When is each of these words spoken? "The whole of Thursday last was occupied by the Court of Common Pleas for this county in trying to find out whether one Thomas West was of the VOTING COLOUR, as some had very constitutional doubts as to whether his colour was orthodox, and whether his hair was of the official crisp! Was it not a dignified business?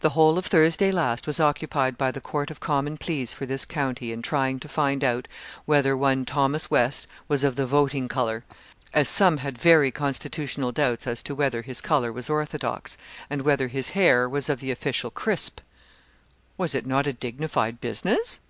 "The 0.00 0.08
whole 0.12 0.38
of 0.38 0.46
Thursday 0.46 0.90
last 0.90 1.26
was 1.26 1.38
occupied 1.38 1.98
by 1.98 2.10
the 2.10 2.22
Court 2.22 2.50
of 2.50 2.58
Common 2.58 2.96
Pleas 2.96 3.34
for 3.34 3.44
this 3.44 3.66
county 3.66 4.12
in 4.12 4.22
trying 4.22 4.58
to 4.60 4.66
find 4.66 5.04
out 5.04 5.28
whether 5.66 5.94
one 5.94 6.24
Thomas 6.24 6.70
West 6.70 7.06
was 7.28 7.44
of 7.44 7.54
the 7.56 7.66
VOTING 7.66 8.08
COLOUR, 8.08 8.44
as 8.94 9.06
some 9.06 9.36
had 9.36 9.58
very 9.58 9.90
constitutional 9.90 10.72
doubts 10.72 11.06
as 11.06 11.22
to 11.24 11.34
whether 11.34 11.60
his 11.60 11.82
colour 11.82 12.14
was 12.14 12.30
orthodox, 12.30 12.96
and 13.28 13.42
whether 13.42 13.68
his 13.68 13.90
hair 13.90 14.26
was 14.26 14.48
of 14.48 14.60
the 14.60 14.70
official 14.70 15.10
crisp! 15.10 15.60
Was 16.56 16.74
it 16.74 16.86
not 16.86 17.06
a 17.06 17.12
dignified 17.12 17.82
business? 17.82 18.40